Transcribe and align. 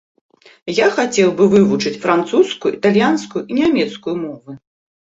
Я 0.73 0.87
хацеў 0.95 1.29
бы 1.41 1.47
вывучыць 1.53 1.95
французскую, 2.09 2.75
італьянскую 2.79 3.41
і 3.51 3.63
нямецкую 3.63 4.15
мовы. 4.27 4.61